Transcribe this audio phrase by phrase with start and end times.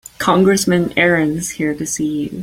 [0.17, 2.39] Congressman Aaron is here to see you.